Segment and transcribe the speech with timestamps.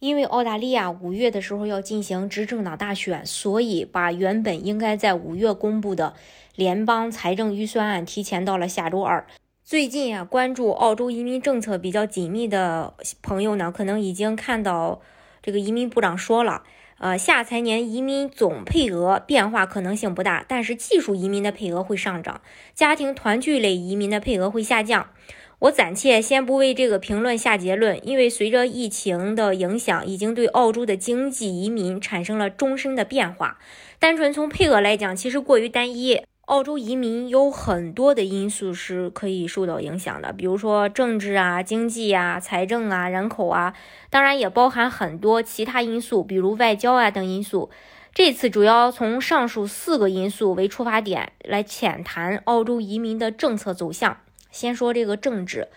[0.00, 6.14] 因为澳大利亚五月的时候要进行执政党大选，所以把原本应该在五月公布的
[6.56, 9.26] 联邦财政预算案提前到了下周二。
[9.62, 15.02] 最近啊，关注澳洲移民政策比较紧密的朋友呢，可能已经看到
[15.42, 16.62] 这个移民部长说了，
[16.98, 22.40] 呃，下财年移民总配额变化可能性不大，但是技术移民的配额会上涨，
[22.74, 25.10] 家庭团聚类移民的配额会下降。
[25.60, 33.58] 我暂且先不为这个评论下结论，因为随着疫情的影响，已经对澳洲的经济移民产生了终身的变化。
[33.98, 36.22] 单纯从配额来讲，其实过于单一。
[36.46, 43.74] 澳洲移民有很多的因素是可以受到影响的，比如说政治啊、经济啊、财政啊、人口啊，
[44.08, 47.68] 当然也包含很多其他因素，比如外交啊等因素。
[48.12, 54.16] 这次主要从上述四个因素为出发点来浅谈澳洲移民的政策走向。
[54.50, 55.68] 先说这个政治，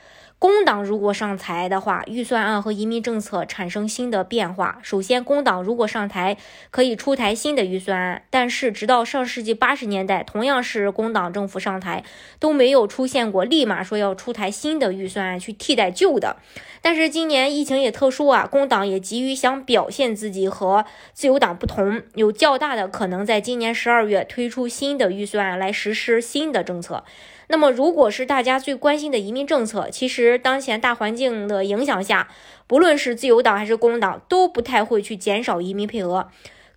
[0.43, 4.77] 工党如果上台的话，预算案和移民政策产生新的变化。
[4.81, 6.35] 首先，工党如果上台，
[6.69, 8.23] 可以出台新的预算案。
[8.29, 12.03] 但是，直到上世纪八十年代，同样是工党政府上台，
[12.39, 16.35] 都没有出现过立马说要出台新的预算案去替代旧的。
[16.81, 20.83] 但是今年疫情也特殊啊，工党也急于想表现自己和
[21.13, 27.05] 自由党不同，有较大的可能在今年十二月推出新的预算案来实施新的政策。
[27.47, 32.29] 那么，如果是大家最关心的移民政策，其实当前大环境的影响下，
[32.67, 36.29] 不论是自由党还是工党，都不太会去减少移民配额，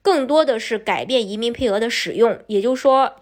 [0.03, 2.39] 更多的是改变移民配额的使用。
[2.47, 3.13] 也就是说，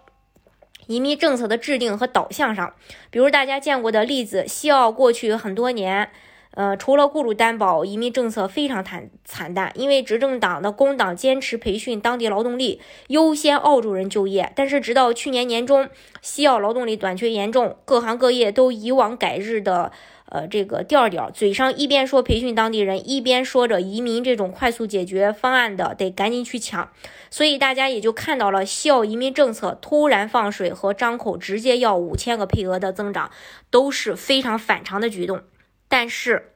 [0.86, 2.74] 移民政策的制定和导向上，
[3.10, 6.10] 比如大家见过的例子，西澳过去很多年。
[6.56, 14.52] 呃，除了雇主担保，移民政策非常惨惨淡，因为执政党的工党坚持培训当地劳动力，优先澳洲人就业。
[14.54, 15.88] 但是直到去年年中，
[16.22, 19.90] 西澳劳动力短缺严重，各行各业都以往改日的
[20.34, 26.90] 呃这个调调，嘴上一边说培训当地人，一边说着移民这种快速解决方案的得赶紧去抢，
[27.30, 33.30] 所以大家也就看到了西澳移民政策突然放水和张口直接要五千个配额的增长，
[33.70, 35.40] 都是非常反常的举动。
[35.88, 36.50] 但是，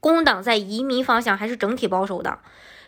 [0.00, 2.40] 工党在移民方向还是整体保守的。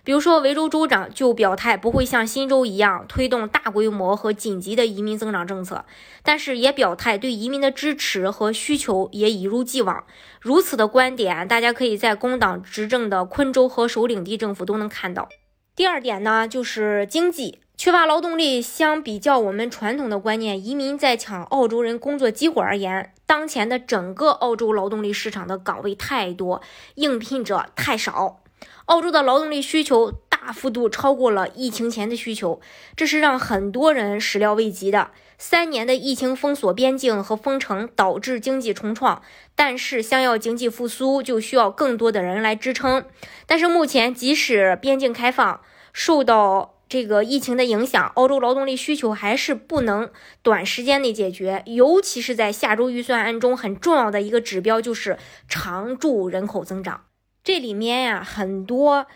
[0.06, 5.84] 比如说，维州州长就表态不会像新州一样推动大规模和紧急的移民增长政策，
[6.22, 10.04] 但是也表态对移民的支持和需求也一如既往。
[10.40, 15.28] 如此的观点，大家可以在工党执政的昆州和首领地政府都能看到。
[15.74, 17.58] 第二点呢，就是经济。
[17.76, 26.62] 缺乏劳动力，相比较我们传统的观念，移民在抢澳洲人工作机会而言，当前的整个澳洲劳动力市场的岗位太多，
[26.94, 28.38] 应聘者太少，
[28.86, 32.60] 澳洲的劳动力需求大幅度超过了疫情前的需求，
[32.96, 35.10] 这是让很多人始料未及的。
[35.38, 39.20] 三年的疫情封锁边境和封城，导致经济重创，
[39.54, 43.04] 但是想要经济复苏，就需要更多的人来支撑。
[43.44, 45.60] 但是目前，即使边境开放，
[45.92, 50.08] 受到这个疫情的影响，澳洲劳动力需求还是不能
[50.42, 57.02] 短时间内解决，尤其是在下周预算案中很重要的一个指标就是常住人口增长，
[57.46, 59.06] 这里面呀很多。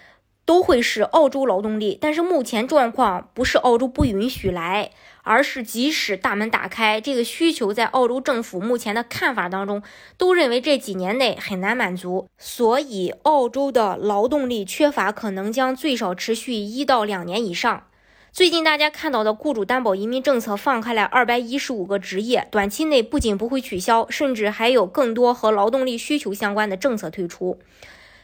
[0.47, 4.91] 都会是澳洲劳动力，但是目前状况不是澳洲不允许来，
[5.23, 9.81] 而是即使大门打开，这个需求在澳洲政府目前的看法当中，
[10.17, 17.85] 都认为这几年内很难满足，所以澳洲的劳动力缺乏可能将最少持续一到两年以上。
[18.33, 27.61] 最近大家看到的雇主担保移民政策放开了二百一十五个职业，短期内不仅不会取消，甚至还有更多和劳动力需求相关的政策推出。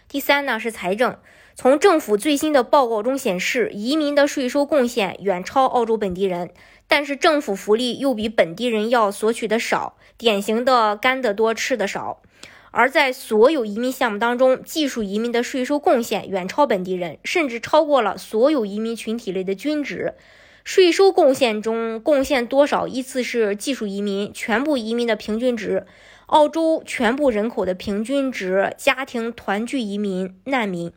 [0.09, 1.17] 第三呢是财政。
[1.57, 6.51] 从政府最新的报告中显示，移民的税收贡献远超澳洲本地人，
[6.87, 12.23] 但是政府福利又比本地人要索取的少，典型的干得多吃得少。
[12.71, 20.15] 而在所有移民项目当中，技术移民的税收贡献远超本地人，甚至超过了所有移民群体类的均值。
[20.63, 25.87] 税收贡献中贡献多少依次是技术移民、全部移民的平均值、
[26.27, 30.93] 澳洲全部人口的平均值、家庭团聚移民、难民。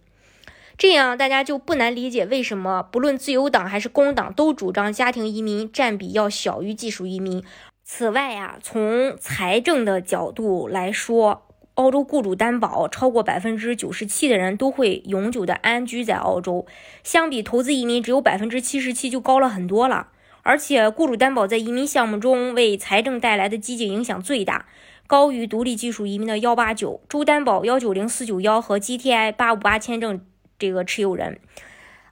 [0.77, 7.43] 这样大家就不难理解为什么不论自由党还是工党都主张家庭移民占比要小于技术移民。
[7.83, 11.43] 此外呀，从财政的角度来说，
[11.73, 16.65] 澳洲雇主担保超过百分之九十七的人都会永久的安居在澳洲，
[17.03, 20.07] 相比投资移民只有百分之七十七就高了很多了。
[20.43, 24.67] 而且雇主担保在移民项目中为财政带来的积极影响最大，
[25.09, 30.23] 高于独立技术移民的幺八九、州担保幺九零四九幺和 GTI 八五八签证
[30.59, 31.39] 这个持有人。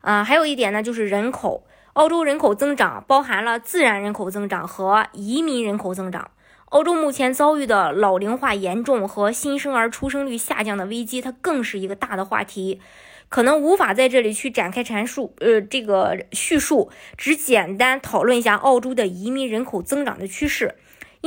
[0.02, 6.32] 啊，还有一点呢，就是人口，澳洲人口增长包含了自然人口增长和移民人口增长。
[6.70, 12.82] 澳洲目前遭遇的老龄化严重和新生儿出生率下降的危机，它更是一个大的话题。
[13.30, 20.74] 可能无法在这里去展开阐述，呃，这个叙述，只简单讨论一下澳洲的移民人口增长的趋势。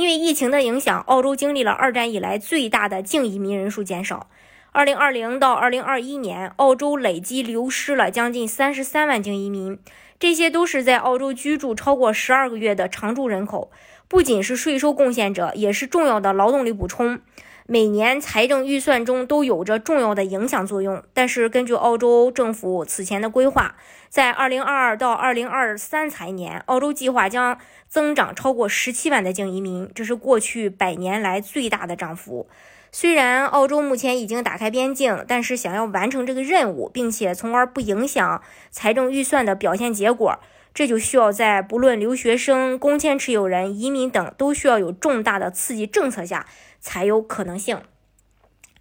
[0.01, 4.31] 因为疫情的影响，澳洲经历了二战以来最大的净移民人数减少。
[4.71, 9.77] 二零二零到二零二一年，澳洲累计流失了将近三十三万净移民，
[10.17, 13.69] 这些都是在澳洲居住超过十二个月的常住人口，
[14.07, 17.19] 不仅是税收贡献者，也是重要的劳动力补充。
[17.67, 23.75] 每年财政预算中都有着重要的影响作用，但是根据澳洲政府此前的规划，
[24.09, 32.47] 在2022到2023财年，澳洲计划将增长超过17万的净移民，这是过去百年来最大的涨幅。
[32.91, 40.39] 虽然澳洲目前已经打开边境，但是想要完成这个任务，并且从而不影响财政预算的表现结果，
[40.73, 46.45] 这就需要在不论留学生、工签持有人、移民等都需要有重大的刺激政策下。
[46.83, 47.79] 才有可能性，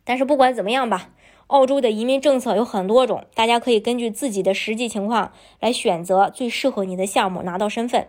[0.04, 1.10] 但是不管怎么样吧，
[1.48, 8.08] 澳洲的移民政策有很多种，大家可以根据自己的实际情况来选择最适合你的项目拿到身份。